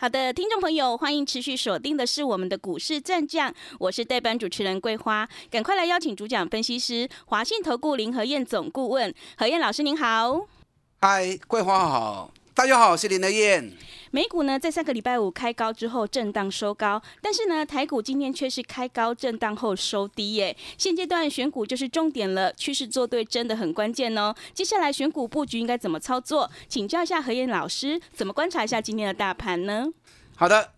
[0.00, 10.46] 好的，听众朋友，欢迎持续锁定的是我们的股市战将，我是代班主持人桂花，赶快来邀请主讲分析师华信投顾林和燕总顾问何燕老师，您好。
[11.02, 13.70] 嗨，桂花好，大家好，我是林和燕。
[14.12, 20.56] 美股呢，在上个礼拜五开高之后震荡收高，但是呢，台股今天却是开高震荡后收低耶。
[20.76, 24.34] 现阶段选股就是重点了，趋势做对真的很关键哦。
[24.52, 26.50] 接下来选股布局应该怎么操作？
[26.68, 29.86] 请教一下何燕老师，怎么观察一下今天的大盘呢？
[30.34, 30.72] 好的，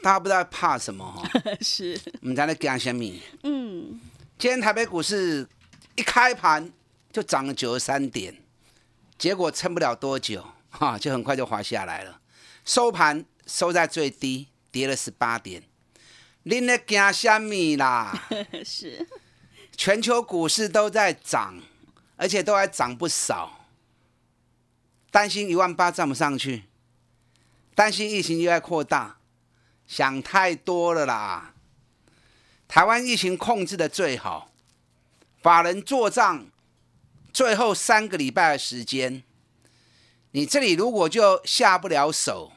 [0.00, 1.28] 大家不知道怕什么哈？
[1.60, 3.04] 是，我们在那讲什么？
[3.42, 3.98] 嗯，
[4.38, 5.44] 今天台北股市
[5.96, 6.70] 一开盘
[7.10, 8.36] 就涨了九十三点，
[9.18, 12.20] 结果撑不了多久哈，就很快就滑下来了。
[12.68, 15.62] 收盘收在最低，跌了十八点。
[16.42, 18.28] 您在惊虾米啦？
[18.62, 19.08] 是，
[19.74, 21.62] 全球股市都在涨，
[22.16, 23.66] 而且都还涨不少。
[25.10, 26.64] 担心一万八站不上去，
[27.74, 29.16] 担心疫情又在扩大，
[29.86, 31.54] 想太多了啦。
[32.68, 34.52] 台湾疫情控制的最好，
[35.40, 36.46] 法人做账，
[37.32, 39.22] 最后三个礼拜的时间，
[40.32, 42.52] 你这里如果就下不了手。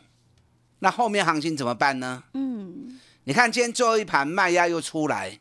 [0.83, 2.23] 那后面行情怎么办呢？
[2.33, 5.39] 嗯，你看今天最后一盘卖压又出来，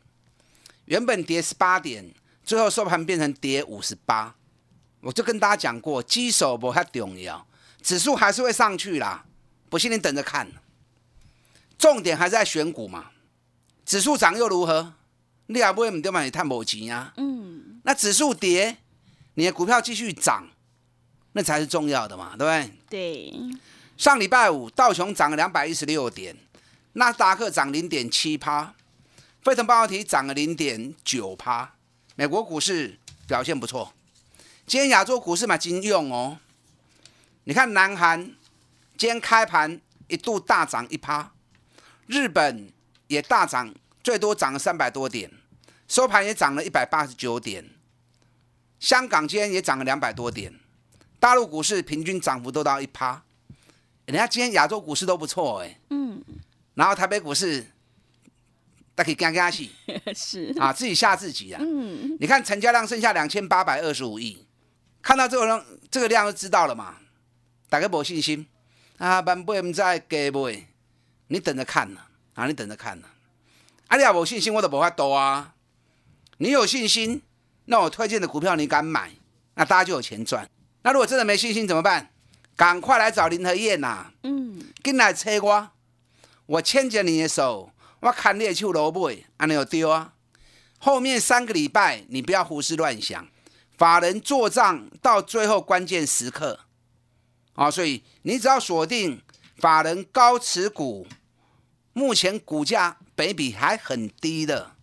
[0.85, 4.35] 原本跌十八点，最后收盘变成跌五十八。
[5.01, 7.47] 我就跟大家讲过，基手不太重要，
[7.81, 9.25] 指数还是会上去啦。
[9.67, 10.47] 不信你等着看。
[11.77, 13.09] 重点还是在选股嘛，
[13.83, 14.93] 指数涨又如何？
[15.47, 16.21] 你也不会唔对嘛？
[16.21, 17.11] 你探某钱啊？
[17.17, 18.77] 嗯，那指数跌，
[19.33, 20.47] 你的股票继续涨，
[21.31, 22.71] 那才是重要的嘛，对不对？
[22.87, 23.33] 对。
[24.01, 26.35] 上礼拜五，道琼涨了两百一十六点，
[26.93, 28.73] 纳斯达克涨零点七趴，
[29.43, 31.75] 费城半导体涨了零点九趴，
[32.15, 32.97] 美国股市
[33.27, 33.93] 表现不错。
[34.65, 36.39] 今天亚洲股市嘛，金用哦。
[37.43, 38.19] 你看，南韩
[38.97, 41.31] 今天开盘一度大涨一趴，
[42.07, 42.73] 日本
[43.05, 43.71] 也大涨，
[44.03, 45.31] 最多涨了三百多点，
[45.87, 47.69] 收盘也涨了一百八十九点。
[48.79, 50.59] 香港今天也涨了两百多点，
[51.19, 53.21] 大陆股市平均涨幅都到一趴。
[54.11, 56.21] 人家今天亚洲股市都不错哎，嗯，
[56.73, 57.65] 然后台北股市，
[58.93, 59.71] 大可以干干戏，
[60.13, 61.61] 是啊，自己吓自己啊。
[61.63, 64.45] 嗯，你看成交量剩下两千八百二十五亿，
[65.01, 66.97] 看到这个量，这个量就知道了嘛。
[67.69, 68.45] 大家没信心
[68.97, 70.51] 啊，万不唔再给不？
[71.27, 72.01] 你等着看呢，
[72.33, 73.07] 啊，你等着看呢。
[73.87, 75.53] 啊，你要没信心，我都无法多啊。
[76.39, 77.21] 你有信心，
[77.63, 79.11] 那我推荐的股票你敢买，
[79.55, 80.49] 那大家就有钱赚。
[80.81, 82.10] 那如果真的没信心怎么办？
[82.61, 84.11] 赶快来找林和燕呐！
[84.21, 85.71] 嗯，进来催我，
[86.45, 90.13] 我牵着你的手，我看你的手萝卜，安尼有丢啊！
[90.77, 93.27] 后面三个礼拜你不要胡思乱想，
[93.75, 96.59] 法人做账到最后关键时刻
[97.53, 97.71] 啊！
[97.71, 99.19] 所以你只要锁定
[99.57, 101.07] 法人高持股，
[101.93, 104.75] 目前股价北比还很低的，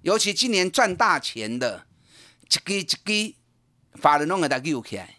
[0.00, 1.86] 尤其今年赚大钱的，
[2.46, 3.34] 一支一支
[3.96, 5.16] 法人拢给它救起来。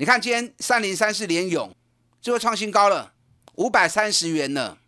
[0.00, 1.74] 你看，今天三零三四连勇，
[2.22, 3.14] 最后创新高了，
[3.56, 4.78] 五百三十元了。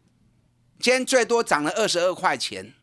[0.79, 2.75] 今天最多涨了二十二块钱。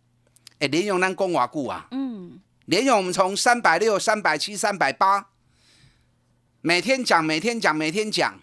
[0.59, 1.88] 哎，连勇能攻瓦固啊？
[1.91, 5.29] 嗯，连勇我们从三百六、三百七、三百八，
[6.59, 8.41] 每天讲，每天讲，每天讲。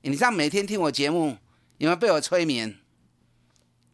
[0.00, 1.38] 你这样每天听我节目，
[1.78, 2.80] 有没有被我催眠？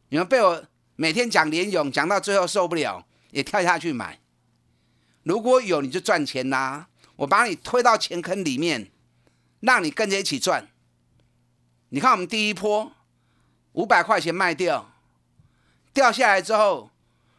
[0.09, 0.65] 有没有被我
[0.97, 4.19] 每天讲连勇，讲到最后受不了，也跳下去买？
[5.25, 6.89] 如果有，你就赚钱啦。
[7.17, 8.91] 我把你推到钱坑里面。
[9.61, 10.69] 让你跟着一起赚。
[11.91, 12.93] 你看我们第一波
[13.73, 14.93] 五百块钱卖掉，
[15.93, 16.91] 掉下来之后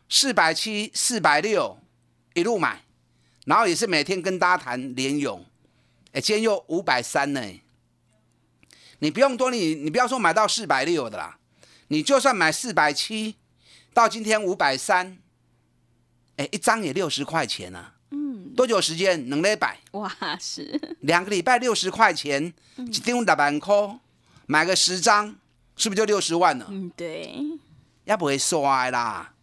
[0.10, 1.78] 四百七、四百六
[2.34, 2.84] 一路买，
[3.46, 5.46] 然后也是每天跟大家谈联勇，
[6.14, 7.42] 哎，今天又五百三呢。
[9.00, 11.40] 你不用多，你你不要说买到四百六的啦，
[11.88, 13.36] 你就算买四百七，
[13.94, 15.18] 到今天五百三，
[16.36, 17.96] 哎，一张也六十块钱啊。
[18.56, 19.30] 多久时间？
[19.30, 19.80] 两礼拜。
[19.92, 24.00] 哇，是两个礼拜六十块钱，一张六万块，
[24.46, 25.36] 买个十张，
[25.76, 26.68] 是不是就六十万了？
[26.70, 27.36] 嗯，对。
[28.06, 29.34] 要不会衰啦！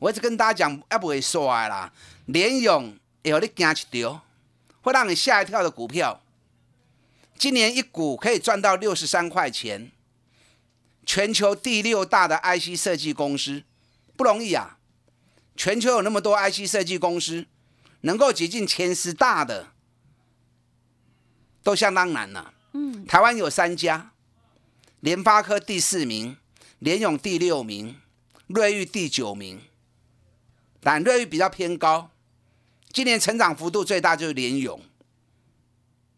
[0.00, 1.92] 我一直跟大家讲，要不会衰啦。
[2.26, 4.22] 联勇有你惊一条，
[4.82, 6.20] 会让你吓一跳的股票。
[7.38, 9.90] 今年一股可以赚到六十三块钱，
[11.06, 13.62] 全球第六大的 IC 设计公司
[14.16, 14.78] 不容易啊！
[15.56, 17.46] 全球有那么多 IC 设计公司，
[18.04, 19.72] 能够挤进前十大的，
[21.62, 22.52] 都相当难了。
[22.72, 24.12] 嗯，台湾有三家，
[25.00, 26.36] 联发科第四名，
[26.78, 28.00] 联咏第六名，
[28.46, 29.62] 瑞昱第九名。
[30.80, 32.10] 但瑞昱比较偏高，
[32.92, 34.82] 今年成长幅度最大就是联咏。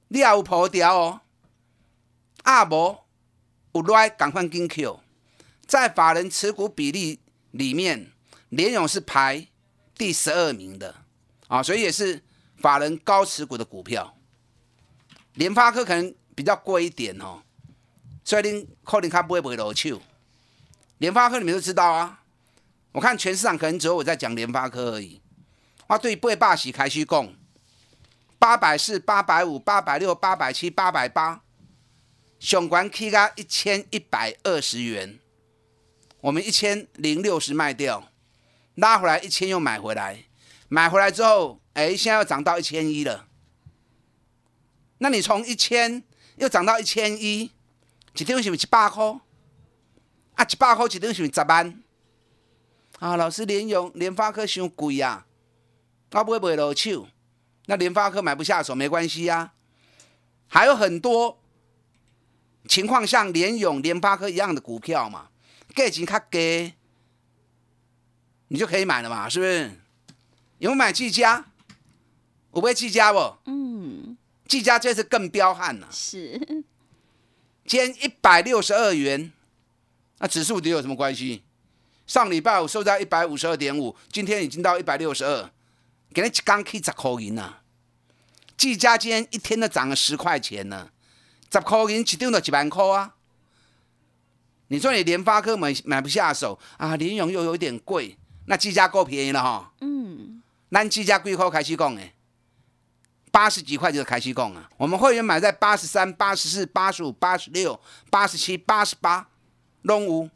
[0.09, 1.21] 你也有破掉哦，
[2.43, 2.99] 阿无
[3.75, 4.99] 有来赶快跟 Q，
[5.67, 7.21] 在法人持股比例
[7.53, 8.11] 里面，
[8.49, 9.47] 联咏是排
[9.97, 11.06] 第十二名的
[11.48, 12.22] 啊，所以也是
[12.56, 14.16] 法人高持股的股票。
[15.34, 17.43] 联发科可能比较贵一点哦，
[18.25, 20.00] 所以您可能它不会不会落手。
[20.98, 22.22] 联发科你们都知道啊，
[22.93, 25.20] 我看全市场可能只有我在讲联发科而已。
[25.87, 27.34] 啊对八霸喜开始讲。
[28.38, 31.43] 八百四、八百五、八百六、八百七、八百八，
[32.38, 35.19] 上关 K 加一千一百二十元，
[36.20, 38.12] 我们一千零六十卖掉，
[38.75, 40.25] 拉回来一千又买回来，
[40.69, 43.29] 买回来之后，哎，现在又涨到一千一了。
[44.99, 46.03] 那你从一千
[46.37, 47.53] 又涨到一千一，
[48.15, 49.05] 一张是不是一百块？
[50.35, 51.83] 啊，一百块一张是不是十万？
[52.99, 55.27] 啊，老师，联用联发科伤贵啊，
[56.13, 57.07] 我不会卖落手。
[57.67, 59.53] 那联发科买不下手没关系呀，
[60.49, 61.43] 还有很多
[62.67, 65.29] 情况像联勇、联发科一样的股票嘛，
[65.75, 66.73] 价钱较低，
[68.49, 69.86] 你就可以买了嘛，是不是？
[70.58, 71.44] 有没有买技嘉？
[72.55, 73.37] 有买技嘉不？
[73.44, 74.17] 嗯，
[74.47, 76.38] 技嘉这次更彪悍了，是，
[77.67, 79.32] 今天一百六十二元，
[80.19, 81.43] 那指数跌有什么关系？
[82.06, 85.50] 上礼拜五收在一百五十二点五，今天已经到一百六十二。
[86.14, 87.56] 给你一刚可以十块银呐，
[88.56, 90.88] 技嘉今天一天都涨了十块钱呢，
[91.53, 93.17] 十块银一张都几万块啊！
[94.69, 98.17] 你说你联发科买买不下手啊，联咏又有点贵，
[98.47, 99.75] 那技嘉够便宜了哈。
[99.81, 100.36] 嗯，
[100.76, 102.12] 那季家贵块开始讲诶，
[103.31, 104.69] 八十几块就开始讲啊。
[104.76, 107.81] 我们会员买在八十三、八十四、八十五、八十六、
[108.11, 109.26] 八十七、八十八，
[109.81, 110.28] 拢有。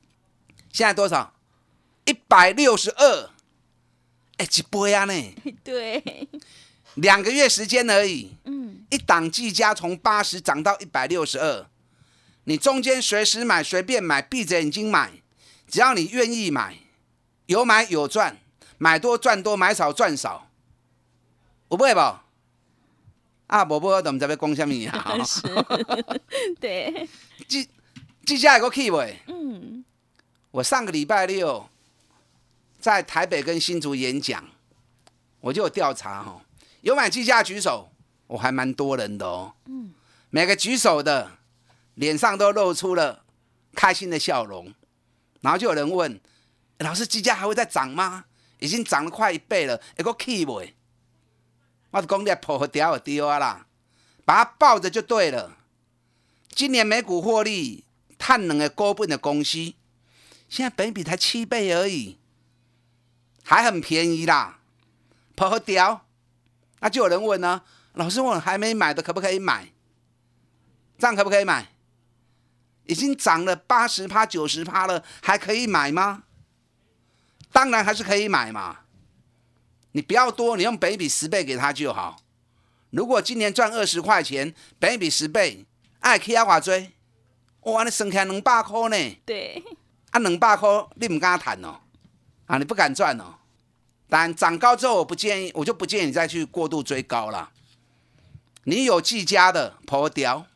[0.72, 1.34] 现在多少？
[2.06, 3.31] 一百六十二。
[4.38, 5.04] 哎，几倍啊？
[5.04, 5.34] 呢？
[5.62, 6.02] 对，
[6.94, 8.34] 两个月时间而已。
[8.44, 11.66] 嗯，一档计价从八十涨到一百六十二，
[12.44, 15.12] 你中间随时买，随便买，闭着眼睛买，
[15.69, 16.78] 只要你愿意买，
[17.44, 18.38] 有买有赚，
[18.82, 20.49] 买多赚多，买少赚少，
[21.69, 22.00] 有不会不？
[23.47, 25.17] 啊，无无，都唔知要讲什么啊？
[25.23, 25.43] 是，
[26.59, 27.06] 对，
[27.47, 27.69] 计
[28.25, 28.97] 计价有个 key 不？
[29.27, 29.85] 嗯，
[30.50, 31.69] 我上个礼拜六。
[32.81, 34.43] 在台北跟新竹演讲，
[35.41, 36.41] 我就有调查哦，
[36.81, 37.93] 有买计价举手，
[38.27, 39.53] 我还蛮多人的哦。
[39.67, 39.93] 嗯，
[40.31, 41.32] 每个举手的
[41.97, 43.27] 脸上都露出了
[43.75, 44.73] 开心的笑容，
[45.43, 46.19] 然后就有人问：
[46.79, 48.25] 老师，计价还会再涨吗？
[48.60, 50.62] 已经涨了快一倍了，一个 key 不？
[51.90, 53.66] 我讲你破掉掉啊啦，
[54.24, 55.56] 把它抱着就对了。
[56.50, 57.84] 今年美股获利，
[58.16, 59.74] 碳能的高本的公司，
[60.48, 62.18] 现在本比才七倍而已。
[63.42, 64.60] 还很便宜啦，
[65.34, 66.06] 破掉，
[66.78, 67.62] 那就有人问呢，
[67.94, 69.72] 老师，我还没买的可不可以买？
[70.98, 71.72] 这样可不可以买？
[72.84, 76.24] 已经涨了八十趴、九十趴了，还可以买吗？
[77.52, 78.81] 当然还是可以买嘛。
[79.93, 82.17] 你不要多，你用本比十倍给他就好。
[82.91, 85.65] 如果今年赚二十块钱，本比十倍，
[86.01, 86.93] 爱去阿华追，
[87.63, 89.20] 哇，你省下两百块呢？
[89.24, 89.63] 对，
[90.10, 91.81] 啊，两百块你唔敢谈哦。
[92.46, 93.34] 啊，你不敢赚哦。
[94.08, 97.51] 但涨高之后，我不建议，我就不建议你再去过度追高了。
[98.65, 100.46] 你有技嘉的破掉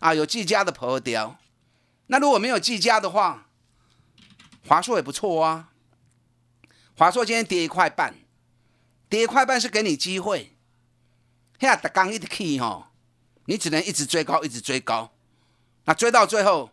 [0.00, 1.38] 啊，有技嘉的破掉。
[2.08, 3.46] 那如果没有技嘉的话，
[4.66, 5.69] 华硕也不错啊。
[7.00, 8.14] 华硕今天跌一块半，
[9.08, 10.52] 跌一块半是给你机会。
[11.58, 12.92] 现在的刚一直 key 哈，
[13.46, 15.10] 你只能一直追高，一直追高。
[15.86, 16.70] 那追到最后，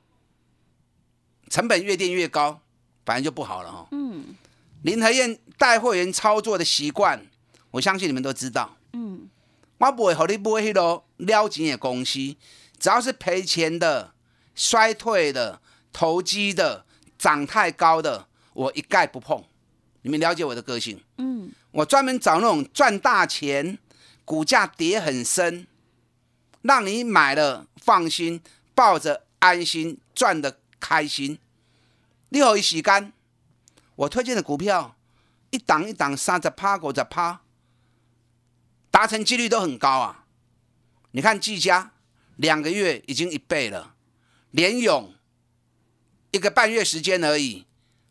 [1.50, 2.60] 成本越垫越高，
[3.05, 3.88] 反正就不好了哈。
[3.91, 4.36] 嗯。
[4.81, 7.25] 林和燕带会员操作的习惯，
[7.72, 8.75] 我相信你们都知道。
[8.91, 9.29] 嗯，
[9.77, 12.36] 我不会和你买迄个撩钱的公司，
[12.77, 14.13] 只要是赔钱的、
[14.53, 15.62] 衰退的、
[15.93, 16.86] 投机的、
[17.17, 19.41] 涨太高的，我一概不碰。
[20.08, 21.04] 你们了解我的个性。
[21.18, 23.78] 嗯，我专门找那种赚大钱、
[24.24, 25.68] 股价跌很深，
[26.62, 28.42] 让你买了放心、
[28.74, 31.40] 抱着安心、赚的开心。
[32.30, 33.12] 你好，一时间。
[33.98, 34.96] 我推荐的股票，
[35.50, 37.42] 一档一档三十趴、五十趴，
[38.90, 40.24] 达成几率都很高啊！
[41.12, 41.92] 你看技嘉
[42.38, 43.96] 两个月已经一倍了，
[44.52, 45.14] 联勇
[46.32, 47.66] 一个半月时间而已，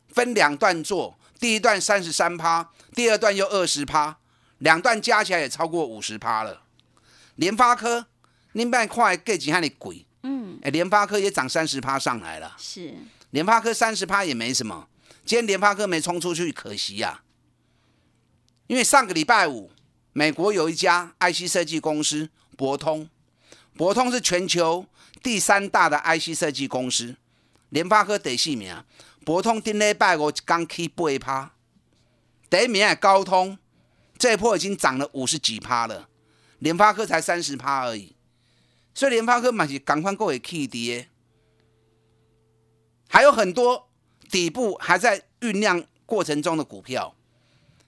[0.09, 4.19] 分两段做，第一段三十三趴，第二段又二十趴，
[4.59, 6.63] 两段加起来也超过五十趴了。
[7.37, 8.07] 联发科，
[8.53, 12.57] 您别看价钱还贵，嗯，哎，联发科也涨三十趴上来了。
[12.59, 12.95] 是，
[13.31, 14.89] 联发科三十趴也没什么，
[15.25, 17.23] 今天联发科没冲出去，可惜呀、
[18.67, 19.71] 因为上个礼拜五，
[20.15, 23.09] 美国有一家 IC 设计公司博通，
[23.77, 24.87] 博通是全球
[25.23, 27.15] 第三大的 IC 设计公司，
[27.69, 28.75] 联发科第四名，
[29.27, 31.53] 博通顶礼拜五刚起八趴，
[32.49, 33.59] 第一名的高通，
[34.17, 36.09] 这一波已经涨了五十几趴了，
[36.61, 38.15] 联发科才三十趴而已，
[38.95, 41.09] 所以联发科嘛是赶快过会起跌。
[43.09, 43.89] 还有很多
[44.31, 47.17] 底部还在酝酿过程中的股票，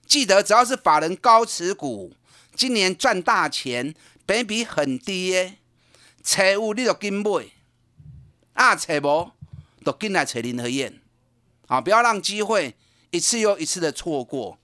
[0.05, 2.11] 记得只要是法人高持股，
[2.53, 5.55] 今年赚大钱，本比很低耶，
[6.21, 7.45] 找有你就紧买，
[8.55, 9.31] 啊找无
[9.85, 10.98] 就紧来找林和燕，
[11.69, 12.75] 啊不要让机会
[13.11, 14.57] 一次又一次的错过。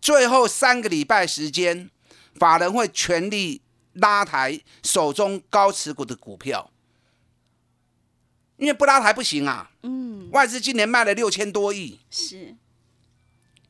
[0.00, 1.90] 最后三个礼拜时间，
[2.36, 3.60] 法人会全力
[3.92, 6.70] 拉抬手中高持股的股票，
[8.56, 9.70] 因为不拉抬不行啊。
[9.82, 12.54] 嗯，外资今年卖了六千多亿，是，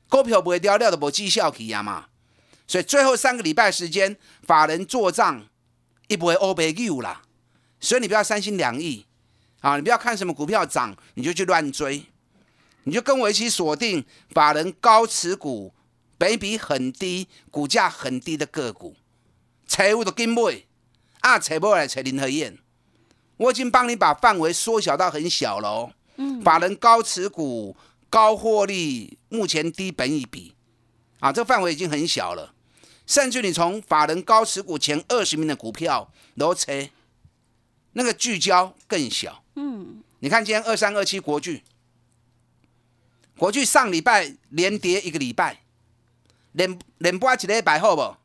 [0.09, 2.09] 股票不会掉掉的无绩效起啊嘛，
[2.66, 5.47] 所以最后三个礼拜时间，法人做账
[6.09, 7.23] 一不会欧北 U 啦，
[7.80, 9.06] 所以你不要三心两意。
[9.61, 12.04] 啊，你不要看什么股票涨你就去乱追，
[12.87, 15.75] 你就跟我一起锁定法人高持股、
[16.16, 18.95] 北比很低、股价很低的个股，
[19.66, 20.62] 财务的跟买
[21.19, 22.57] 啊，财不来财林和燕，
[23.38, 25.93] 我已经帮你把范围缩小到很小了哦。
[26.14, 27.76] 嗯，法人高持股、
[28.09, 30.55] 高获利，目前低本一比，
[31.19, 32.55] 啊，这个范围已经很小了。
[33.05, 36.88] 甚至你从法人高持股前二十名的股票楼车，
[37.95, 39.43] 那个聚焦更小。
[39.57, 41.64] 嗯，你看今天二三二七国巨，
[43.38, 45.62] 国巨上礼拜连跌一个礼拜，
[46.52, 48.16] 连连播一礼拜好不？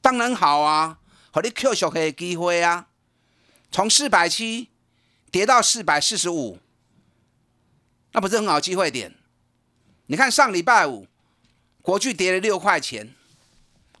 [0.00, 0.98] 当然好啊，
[1.30, 2.88] 和你 Q 小的机会啊，
[3.70, 4.70] 从四百七
[5.30, 6.58] 跌到四百四十五，
[8.12, 9.14] 那不是很好机会点？
[10.06, 11.06] 你看上礼拜五
[11.82, 13.14] 国巨跌了六块钱，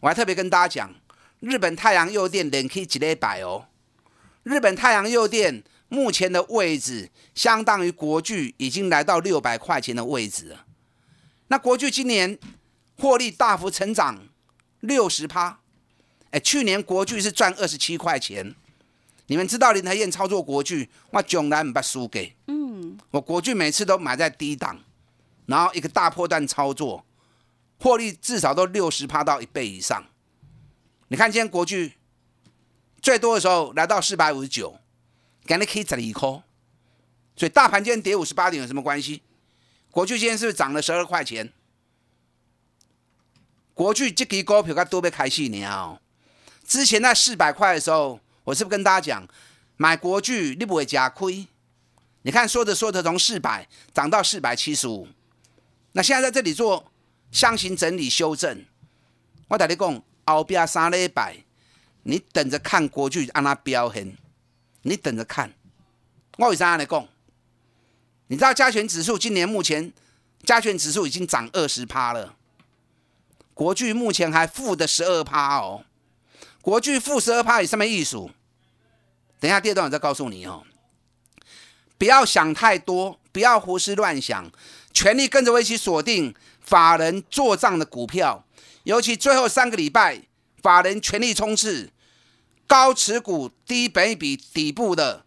[0.00, 0.94] 我还特别跟大家讲，
[1.40, 3.66] 日本太阳诱电连 K 几礼拜哦，
[4.44, 10.64] 日本太阳诱电目前的位置相当于国巨已经来到六百块钱的位置了。
[11.48, 12.38] 那国巨今年
[12.98, 14.26] 获利大幅成长
[14.80, 15.60] 六十趴，
[16.30, 18.54] 哎，去年国巨是赚二十七块钱。
[19.28, 22.34] 你们知道林台燕操作国巨，我从来不输给。
[22.46, 24.78] 嗯，我国巨每次都买在低档，
[25.46, 27.04] 然后一个大破段操作，
[27.80, 30.04] 获利至少都六十趴到一倍以上。
[31.08, 31.94] 你看今天国巨
[33.00, 34.78] 最多的时候来到四百五十九，
[35.46, 36.28] 给你可以十二块，
[37.36, 39.22] 所以大盘今天跌五十八点有什么关系？
[39.90, 41.52] 国巨今天是不是涨了十二块钱？
[43.72, 45.98] 国巨这支股票该多被开戏呢。
[46.66, 49.28] 之前在四百块的时候，我是不是跟大家讲，
[49.76, 51.46] 买国巨你不会加亏？
[52.22, 55.06] 你看说着说着从四百涨到四百七十五，
[55.92, 56.90] 那现在在这里做
[57.30, 58.64] 箱型整理修正，
[59.48, 61.44] 我跟你讲，后边三礼拜，
[62.02, 64.16] 你等着看国巨按它表现，
[64.86, 65.52] 你等着看。
[66.38, 67.08] 我为啥安尼讲？
[68.28, 69.92] 你知道加权指数今年目前
[70.44, 72.36] 加权指数已经涨二十趴了，
[73.52, 75.84] 国巨目前还负的十二趴哦。
[76.62, 78.16] 国巨负十二趴有什么意思？
[79.38, 80.64] 等一下第二段我再告诉你哦。
[81.98, 84.50] 不要想太多，不要胡思乱想，
[84.92, 88.44] 全力跟着我一起锁定法人做账的股票，
[88.84, 90.22] 尤其最后三个礼拜，
[90.60, 91.90] 法人全力冲刺
[92.66, 95.24] 高持股、低本益比底部的，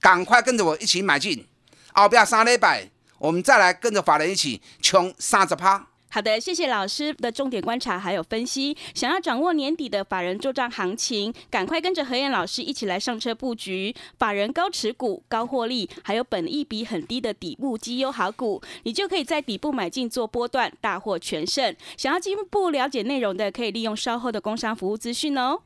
[0.00, 1.46] 赶快跟着我一起买进。
[1.92, 5.86] 后边三礼拜，我们再来跟着法人一起冲三十趴。
[6.12, 8.76] 好的，谢谢老师的重点观察还有分析。
[8.94, 21.76] 想要掌握年底的法人做账行情，赶快跟着何燕老师一起来上车布局法人高持股、高获利，还有本益比很低的底部绩优好股，你就可以在底部买进做波段，大获全胜。
[21.96, 25.60] 想要进一步了解内容的，可以利用稍后的工商服务资讯哦。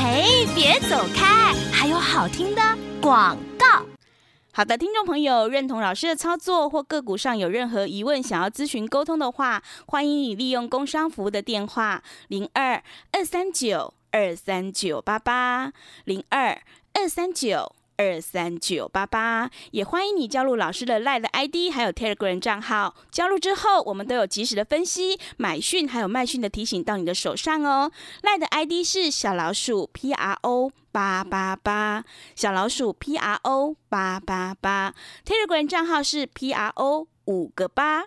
[0.00, 2.62] 嘿，别走开，还有好听的
[3.02, 3.84] 广告。
[4.52, 15.72] 好的，听众朋友，认同老师的操作或个股上有任何疑问，想要咨询沟通的话，欢迎你利用工商服务的电话零二二三九二三九八八
[16.04, 16.62] 零二
[16.94, 22.94] 二三九二三九八八，也欢迎你加入老师的 Line 的 ID 还有 Telegram 账号。
[23.10, 27.90] 加入之后，我们都有及时的分析、买讯还有卖讯的提醒到你的手上哦。
[28.22, 30.72] Line 的 ID 是小老鼠 P R O。
[30.90, 32.02] 八八八，
[32.34, 38.06] 小老鼠 P R O 八八八，Telegram 账号是 P R O 五个八。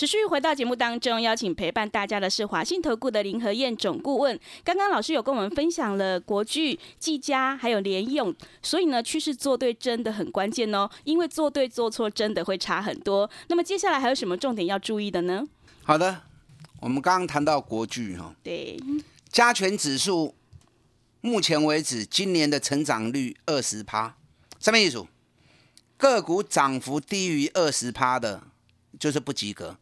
[0.00, 4.40] 持续回到节目当中，邀请陪伴大家的是华信投顾的林和燕总顾问。
[4.64, 13.30] 刚刚老师有跟我们分享了国巨、技嘉还有联用，所以呢，趋势做对真的很关键哦，因为做对做错真的会差很多。
[13.48, 15.46] 那么接下来还有什么重点要注意的呢？
[15.82, 16.22] 好的，
[16.80, 18.80] 我们刚刚谈到国巨哈，对，
[19.28, 20.34] 加权指数
[21.20, 24.16] 目前为止今年的成长率二十趴，
[24.58, 25.06] 什么意思？
[25.98, 28.44] 个股涨幅低于二十趴的，
[28.98, 29.76] 就是不及格。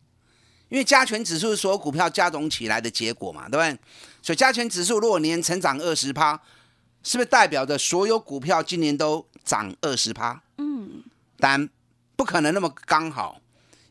[0.68, 3.78] 因为加权指数是所有股票加总起来的结果嘛，对不对？
[4.22, 6.40] 所以加权指数如果年成长二十趴，
[7.02, 10.42] 是不是代表着所有股票今年都涨二十趴？
[10.58, 11.02] 嗯，
[11.38, 11.68] 但
[12.16, 13.40] 不可能那么刚好，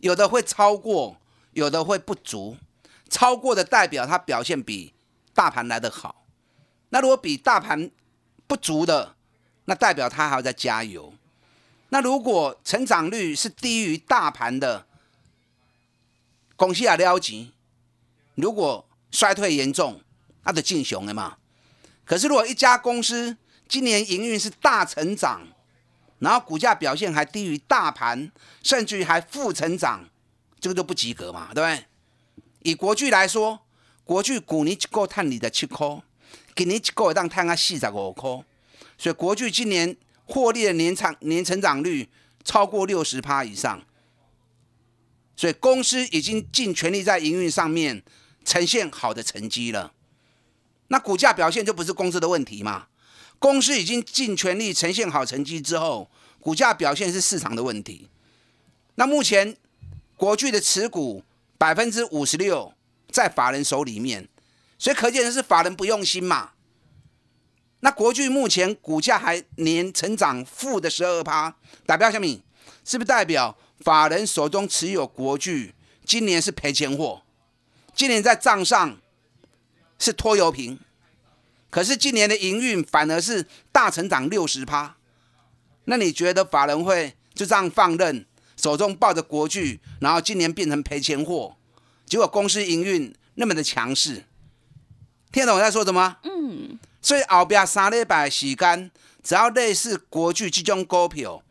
[0.01, 1.17] 有的会超过，
[1.53, 2.57] 有的会不足。
[3.09, 4.93] 超过的代表它表现比
[5.33, 6.25] 大盘来得好，
[6.89, 7.89] 那如果比大盘
[8.47, 9.15] 不足的，
[9.63, 11.13] 那代表它还要再加油。
[11.87, 14.86] 那如果成长率是低于大盘的，
[16.57, 17.49] 公司也了钱，
[18.35, 20.01] 如果衰退严重，
[20.43, 21.37] 那就进熊了嘛。
[22.03, 23.37] 可是如果一家公司
[23.69, 25.47] 今年营运是大成长，
[26.19, 28.31] 然后股价表现还低于大盘，
[28.63, 30.09] 甚至于还负成长，
[30.59, 31.85] 这个就不及格嘛，对不对？
[32.63, 33.59] 以国巨来说，
[34.03, 36.01] 国巨股年一个探你的七块，
[36.55, 38.29] 今年一个当探啊四十五块，
[38.97, 42.09] 所以国巨今年获利的年长年成长率
[42.43, 43.83] 超过六十趴以上。
[45.37, 48.03] 所以公司已经尽全力在营运上面
[48.43, 49.93] 呈现好的成绩了，
[50.87, 52.87] 那股价表现就不是公司的问题嘛？
[53.37, 58.09] 公司已经尽全力呈现好成绩之后，股价表现是市场的问题。
[58.95, 59.55] 那目前
[60.15, 61.23] 国巨的持股
[61.55, 62.73] 百分之五十六
[63.11, 64.27] 在法人手里面，
[64.79, 66.53] 所以可见的是法人不用心嘛。
[67.81, 72.25] 那国巨目前股价还年成长负的十二趴，代表什么？
[72.83, 73.55] 是不是代表？
[73.79, 77.21] 法人手中持有国巨，今年是赔钱货，
[77.93, 78.97] 今年在账上
[79.99, 80.79] 是拖油瓶，
[81.69, 84.97] 可是今年的营运反而是大成长六十趴，
[85.85, 91.55] 那你觉得法人会就这样放任，手中抱着国巨，然后今年变成赔钱货，
[92.05, 94.25] 结果公司营运那么的强势，
[95.31, 96.17] 听懂我在说什么？
[96.23, 98.91] 嗯，所以后边三礼拜时间，
[99.23, 101.43] 只要类似国巨这种股票。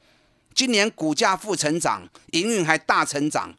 [0.56, 3.54] 今年股价负成长，营运还大成长，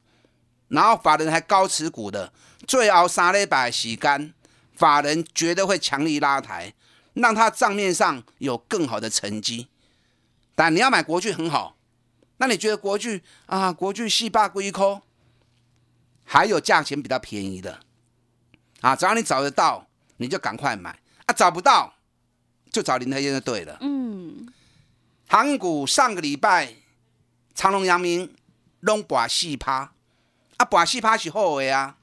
[0.70, 2.34] 然后法人还高持股的，
[2.68, 4.34] 最熬三礼拜洗干，
[4.74, 6.74] 法人绝对会强力拉抬，
[7.14, 9.68] 让他账面上有更好的成绩。
[10.56, 11.78] 但你要买国巨很好，
[12.38, 15.04] 那你觉得国巨啊，国巨细霸龟壳，
[16.24, 17.80] 还有价钱比较便宜的
[18.82, 21.94] 啊，只要你找得到，你就赶快买啊，找不到
[22.72, 23.78] 就找林德燕就对了。
[23.82, 24.52] 嗯，
[25.28, 26.74] 航股上个礼拜。
[27.58, 28.32] 长隆、阳明
[28.82, 29.92] 拢拔四趴，
[30.58, 31.98] 啊，拔四趴是好的啊，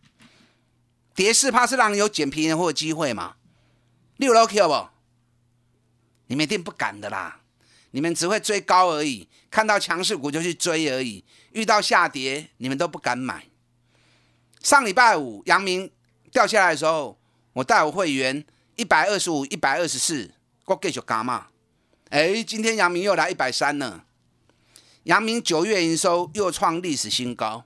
[1.15, 3.37] 跌四趴是让你有捡便宜货的机会嘛？
[4.17, 4.89] 六楼 Q 不？
[6.27, 7.39] 你们一定不敢的啦，
[7.93, 13.47] 你们只会追高而已，看到强势股就去追而已，遇到下跌你们都不敢买。
[14.61, 15.89] 上礼拜五阳明
[16.33, 17.17] 掉下来的时候，
[17.53, 20.33] 我带我会员一百二十五、一百二十四，
[20.65, 21.47] 我继续加嘛。
[22.09, 24.05] 哎，今天阳明又来一百三了。
[25.05, 27.65] 阳明九月营收又创历史新高，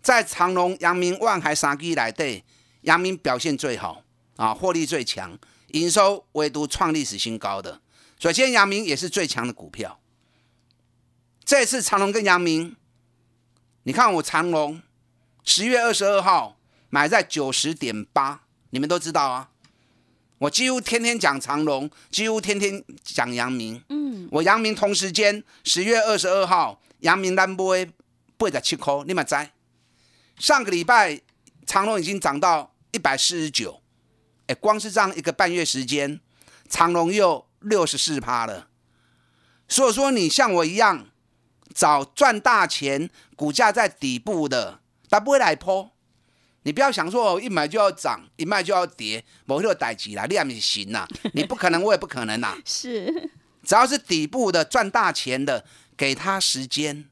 [0.00, 2.44] 在长隆、阳明、万海三基来对，
[2.82, 4.02] 阳明表现最好
[4.36, 7.62] 啊，获利最强，营收唯独创历史新高。
[7.62, 7.80] 的，
[8.18, 10.00] 所以今天阳明也是最强的股票。
[11.44, 12.74] 这次长隆跟阳明，
[13.82, 14.82] 你看我长隆
[15.44, 16.56] 十月二十二号
[16.88, 19.51] 买在九十点八，你们都知道啊。
[20.42, 23.80] 我几乎天天讲长隆，几乎天天讲阳明。
[23.90, 27.76] 嗯，我阳明同时间十月二十二号，阳明单波
[28.36, 29.52] 八十七块，你们在？
[30.36, 31.20] 上个礼拜
[31.64, 33.80] 长隆已经涨到一百四十九，
[34.48, 36.18] 哎，光是这样一个半月时间，
[36.68, 38.66] 长隆又六十四趴了。
[39.68, 41.06] 所以说，你像我一样
[41.72, 45.91] 找赚大钱、股价在底部的，它不会来破。
[46.64, 52.56] 你不要想说一买就要涨，一卖就要跌，某一个代级啦，你也不行啦， 你不可能，我也不可能啦。
[52.64, 53.30] 是，
[53.64, 55.64] 只要是底部的赚大钱的，
[55.96, 57.06] 给他时间，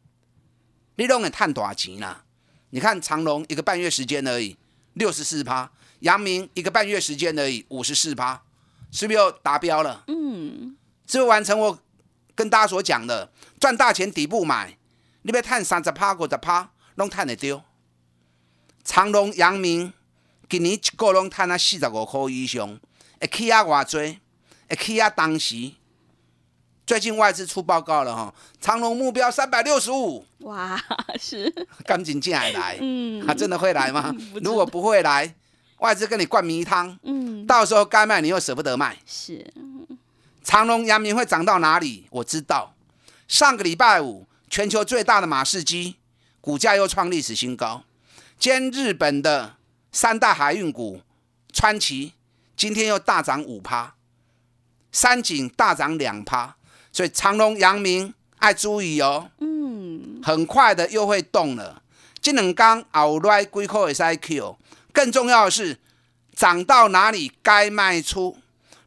[0.96, 2.24] 你都能探大钱啦。
[2.70, 4.56] 你看长隆一个半月时间而已，
[4.94, 8.42] 六十四趴；阳明一个半月时间而已，五十四趴，
[8.92, 10.04] 是不是又达标了？
[10.06, 11.78] 嗯，是不是完成我
[12.36, 14.76] 跟大家所讲的赚大钱底部买？
[15.22, 17.60] 你要探三十趴、五十趴，拢探得丢。
[18.84, 19.92] 长隆、阳明
[20.48, 22.78] 今年一个拢赚啊四十五块以上，
[23.20, 24.18] 会起啊偌济？
[24.68, 25.72] 会起啊当时。
[26.86, 30.26] 最近外资出报告了哈，长隆目标三百六十五。
[30.38, 30.76] 哇，
[31.20, 31.48] 是
[31.84, 34.12] 赶紧进来来，嗯，他真的会来吗？
[34.42, 35.32] 如果不会来，
[35.78, 38.98] 外资跟你灌迷汤，嗯，到时候该卖你又舍不得卖。
[39.06, 39.46] 是，
[40.42, 42.08] 长隆、阳明会涨到哪里？
[42.10, 42.74] 我知道。
[43.28, 45.94] 上个礼拜五，全球最大的马士基
[46.40, 47.84] 股价又创历史新高。
[48.40, 49.56] 兼日本的
[49.92, 51.02] 三大海运股
[51.52, 52.14] 川崎
[52.56, 53.94] 今天又大涨五趴，
[54.90, 56.56] 三井大涨两趴，
[56.90, 59.30] 所以长隆、阳明爱注意哦。
[59.40, 61.82] 嗯，很快的又会动了。
[62.22, 64.56] 金冷钢后来归口也是 Q，
[64.90, 65.78] 更重要的是
[66.34, 68.38] 涨到哪里该卖出，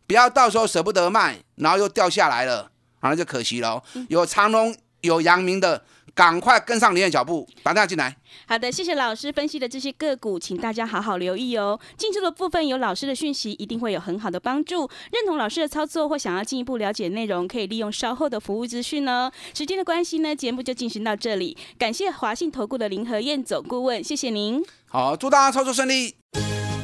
[0.07, 3.83] 不要到时候舍不得卖，然后又掉下来了，那就可惜了。
[4.09, 5.85] 有长隆有阳明的。
[6.15, 8.15] 赶快跟上林的脚步，打电话进来。
[8.47, 11.79] 好的，谢谢老师分析的这些个股，请大家好好留意哦。
[11.97, 14.89] 进出的部分有老师的讯息，一定会有很好的帮助。
[15.11, 19.31] 认同老师的操作或想要进一步了解内容，可以利用稍后的服务资讯哦。
[19.53, 21.57] 时间的关系呢，节目就进行到这里。
[21.77, 24.63] 感谢华信投顾的林和燕总顾问，谢谢您。
[24.87, 26.15] 好，祝大家操作顺利。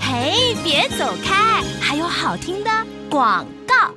[0.01, 2.71] 嘿，别走开，还有好听的
[3.09, 3.93] 广告。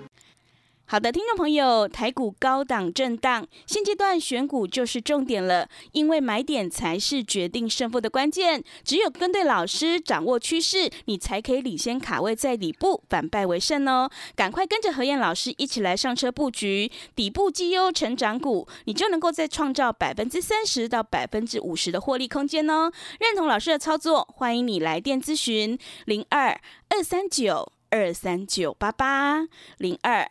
[0.92, 8.62] 好的，听众朋友，台股高档震荡，现阶段选股就是重点了，因为买点才是决定胜负的关键。
[8.84, 14.10] 只有跟对老师，掌握趋势，你才可以领先卡位在底部，反败为胜哦。
[14.36, 22.92] 赶快跟着何燕老师一起来上车布局底部绩优成长股，你就能够再创造百分之三十到百分之五十的获利空间哦。
[23.18, 30.30] 认同老师的操作，欢迎你来电咨询零二二三九二三九八八零二。